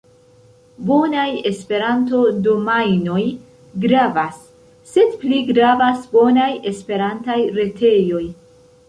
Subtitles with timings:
[0.91, 3.25] Bonaj Esperanto-domajnoj
[3.83, 4.39] gravas,
[4.95, 8.23] sed pli gravas bonaj Esperantaj retejoj.